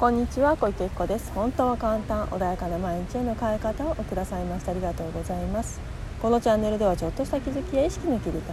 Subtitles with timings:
[0.00, 1.30] こんにちは小池子です。
[1.34, 5.78] 本当は簡単穏やかな毎日への変え方をくださいましてありがとうございます。
[6.22, 8.44] このチャンネルではちょっとした気づきや意識の切り替えで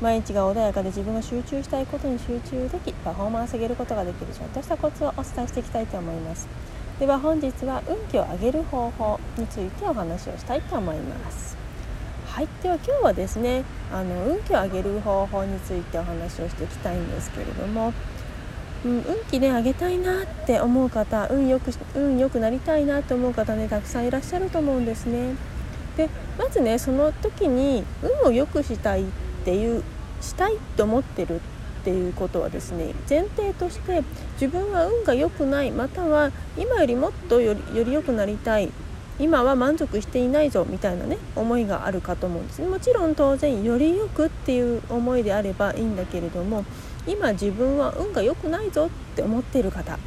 [0.00, 6.48] 毎日が穏やかで自分が集中したいことに集中できパフォーマンス上げることができるちょっとしたコツをお伝えしていきたいと思います。
[6.98, 11.58] では本日は運気を上げる方法についてお話をしたいと思います。
[12.24, 12.48] はい。
[12.62, 17.92] では今日はですねあの運気を上げる方法についてお話をしていきたいんですけれども
[18.84, 25.34] うん、運気ね上げたいなって思う方運よく運良くなりたいなと思う方ねたくさんいらっしゃると思うんですね。
[25.96, 29.04] でまずねその時に運を良くしたいっ
[29.44, 29.82] ていう
[30.20, 31.40] したいと思ってる
[31.80, 34.02] っていうことはですね前提として
[34.34, 38.70] 自分は運が良くないまたは今よりもっとよりより良くなりたい
[39.18, 46.64] 今は満足していないぞみたいなね思いがあるかと思うんですもちろん当然よりよくっていう思いであればいいんだけれども
[47.10, 49.98] 今自分は運が良くないぞって思っている方。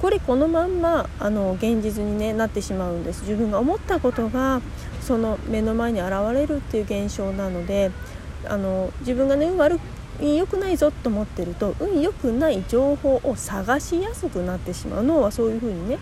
[0.00, 3.22] これこのまんまあの現実に、ね、なってしまうんです。
[3.22, 4.60] 自分が思ったことが
[5.00, 7.90] その目の前に現れるっていう現象なので
[8.46, 9.78] あの自分がね運悪
[10.20, 15.04] 良くないぞと思ってると運良くない情報を探しやすくなってしまう。
[15.04, 15.98] 脳はそういうふうにね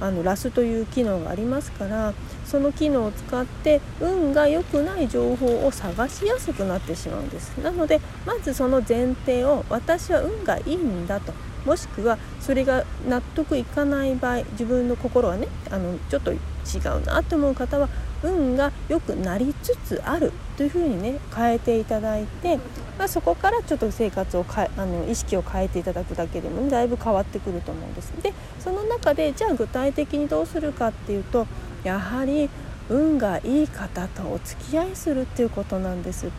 [0.00, 2.12] あのラスという機能がありますから
[2.52, 7.56] その機能を使って運が良くない情報を探しやすくなってしまうんです。
[7.62, 11.32] なのでまずその前提を私は運がいいんだと。
[11.64, 17.88] もしくはそれが納得いかない場合自分の心はねあのちょっと違うなと思う方は
[18.22, 20.30] 運が良くなりつつある。
[20.58, 22.58] というふうにね変えていただいて、
[22.98, 28.12] まあ、そこからちょっと生活をかあの意識を変えていただくだけでも、ね、だいぶ変わってくると思うんです。
[28.22, 31.46] でその中でじゃあ具体的にどうするかっていうと
[31.84, 32.48] やはり
[32.88, 36.30] 運がいい方とお付き合いするっていうことなんです。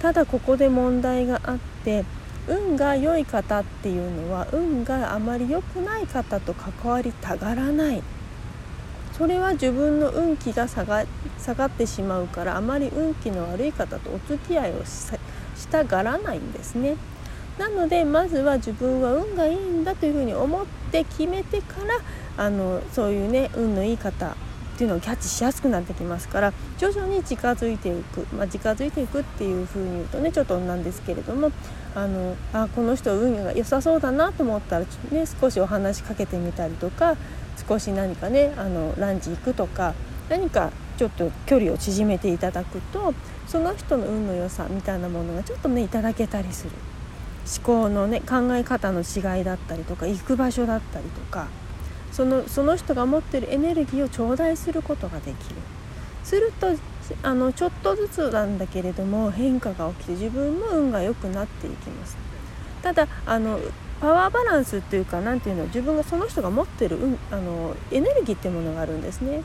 [0.00, 2.04] ただここで問題があって
[2.48, 8.02] 運が良い方っていうのは運があまり良くない方と関わりたがらない
[9.12, 11.06] それは自分の運気が下が
[11.38, 15.08] 下がってしまうからあまり運気の悪い方とお付き合いをし
[15.68, 16.96] たがらないんですね。
[17.58, 21.76] なのでまずは自分は運がいいんだというふうに思って決めてか
[22.36, 24.36] らあのそういうね運のいい方
[24.76, 31.50] っていうのをキャッチしやすくなってきますから徐々に近づいていく、まあ、近づいていくっていうふうに言うとねちょっとなんですけれども
[31.94, 37.16] あのあこの人運が良さそうだなと思ったら、ね、少しお話しかけてみたりとか
[37.66, 39.94] 少し何かねあのランチ行くとか
[40.28, 43.14] 何かちょっと距離を縮めていただくと
[43.46, 46.70] その人の運の良さみたいなものがちょっとねいただけたりする。
[47.46, 51.46] 思考のね考え方の違いだったりとか行く場所だったりとか
[52.12, 55.56] そのその人が持ってるエネルギーを頂戴することができる
[56.24, 56.68] すると
[57.22, 62.16] あのちょっとずつなんだけれども変化が起きて自分も運が良くなっていきます
[62.82, 63.60] ただあの
[64.00, 69.42] パワーバランスっていうか何ていうの自分がその人が持ってる、うん、あのエネルギーっていうものがあるんですね。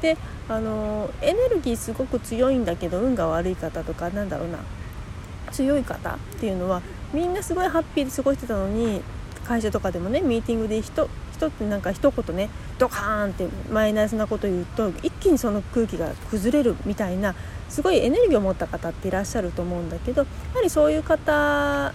[0.00, 0.16] で
[0.48, 4.58] あのエネルギーすごく強いんだけど運が悪い方とかなんだろうな
[5.52, 6.80] 強い方っていうのは
[7.12, 9.02] みんなすごいハッピーで過ごしてたのに
[9.44, 11.08] 会社とかでもねミーティングで人
[11.40, 17.34] 人ってなんか一言ねドカーンってマイナスなこと言うと一気にその空気が崩れるみたいな
[17.68, 21.92] すごいエネルギーを持った方っていらっしゃると思うんだけどやはりそういう方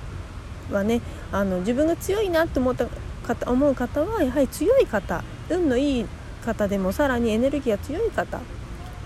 [0.71, 1.01] はね
[1.31, 2.87] あの自分が強いなと思った
[3.27, 6.05] 方思う方はやはり強い方運のいい
[6.43, 8.39] 方でもさらにエネルギーが強い方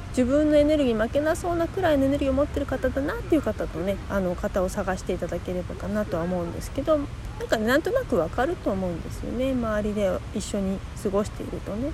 [0.09, 7.03] 自分のエネルギー負けなそうなくらいのエネルギーを持ってる方だなっていう方とねあの方を探していただければかなとは思うんですけどな
[7.45, 9.51] んか、ね、なんとなくわかると思うんですよね。
[9.51, 11.91] 周りで一緒に過ごしているとね。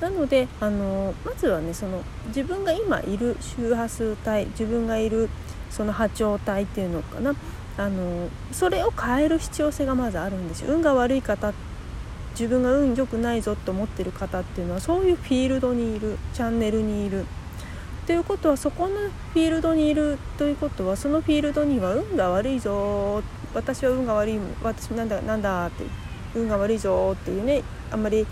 [0.00, 5.30] なのであのまずはねその自分が今いる周波数帯自分がいる
[5.70, 7.34] その波長帯っていうのかな。
[7.78, 10.74] あのそれを変える必要性がまずあるんですよ。
[10.74, 11.52] 運が悪い方
[12.38, 17.24] 自分が運良くないぞと思ってる方っていうのはそういうフィールドにいるチャンネルにいる。
[18.06, 23.22] ということはそこのフィールドにいるということはそのフィールドには運が悪いぞ。
[23.54, 25.84] 私は運が悪い私なんだなんだって
[26.34, 28.26] 運が悪いぞっていうねあんまり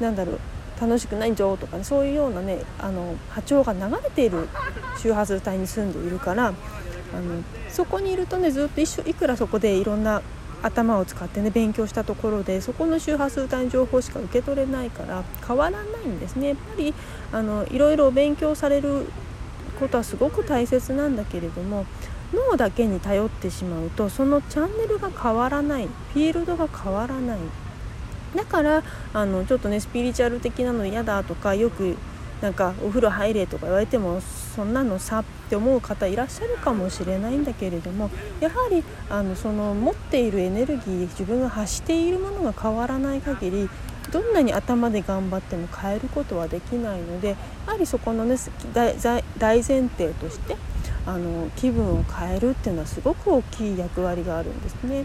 [0.00, 0.38] なんだろう
[0.80, 4.48] 楽しくないぞとか、ね、そういうようなねあの波長が流れている
[4.96, 6.52] 周波数帯に住んでいるからあ
[7.20, 10.22] のそこにいるとねずっと一緒いくらそこでいろんな
[10.62, 16.48] 頭を使ってね勉強したところでそこの周波数帯の情報しか受け取れないから変わらないんですね。
[16.48, 16.94] やっぱり
[17.32, 19.06] あのいろいろ勉強される
[19.78, 21.86] ことはすごく大切なんだけれども
[22.32, 27.38] 脳だけに頼ってしまうとそのチャンネルが変わらないフィールドが変わらない。
[28.34, 28.82] だから
[29.14, 31.96] あのちょっとねスピリチュアル的なの嫌だとかよく
[32.40, 43.70] なんかお風呂入れとか言われてもそんなのさって思う方いらっしゃるかもしれないんだけれどもやはりあのその持っているエネルギー自分が発しているものが変わらない限り
[44.12, 47.36] どんなに頭で頑張っても変えることはできないのでや
[47.66, 48.36] はりそこのね
[48.72, 48.94] 大
[49.38, 50.56] 前提として
[51.06, 55.04] あの気分を変えるっていうのはすごく大きい役割があるんですね。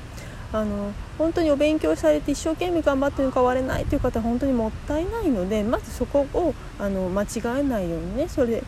[0.54, 7.28] あの本当にお勉強されて一生懸命頑張っても変われないという方は本当にもったいないのでまずそこをあの間違
[7.60, 8.64] えないようにねそれ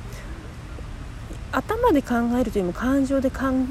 [1.52, 3.68] 頭で考えるというよりも感情で感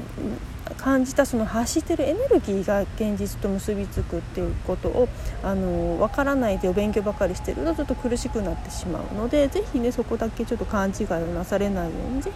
[1.03, 5.09] じたその発してるエネルギーが現実と結びつくっていうことを
[5.43, 12.31] あの分からないでお勉強ばかりしてるとちょっと苦しくなってしまうので是非ねそこだけちょっと勘違いをなされないようにぜ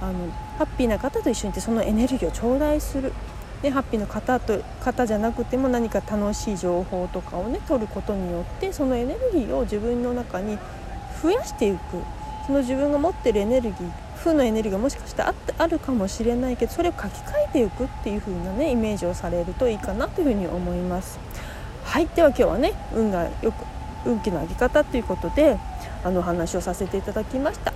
[0.00, 3.12] あのハッピーな方と一緒にいてそのエネルギーを頂戴する。
[3.62, 10.58] でハッピーの方と方じゃなくても何か楽しい情報とかをね取ることによってそのエネルギーを自分の中に
[11.22, 11.78] 増やしていく。
[12.46, 17.08] その自分が持ってるエネルギー負のエネルギーがもしかしたらあるかもしれないけどそれを書き換
[17.50, 21.18] えていくっていう風なねイメージをされるといいかなというふうに思います。
[21.84, 23.64] はいでは今日はね運がよく
[24.04, 25.58] 運気の上げ方ということで
[26.04, 27.72] あの話をさせていただきました。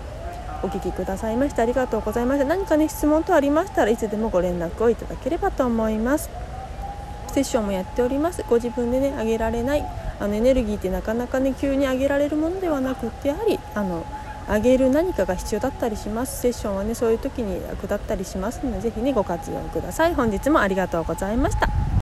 [0.67, 2.45] お聞きくださいましてありがとうございました。
[2.45, 6.29] 何かね質問等ありましたらいつでもご連絡をいただければと思います。
[7.33, 8.45] セッションもやっております。
[8.49, 9.85] ご自分でね上げられない
[10.19, 14.05] あのエネルギーってなかなかね急に上げられるものではなくってやはりあの
[14.49, 16.41] 上げる何かが必要だったりします。
[16.41, 20.15] セッションはねそういう時に役立ったりしますので是非ねご活用ください。
[20.15, 21.86] 本日もありがとうございました。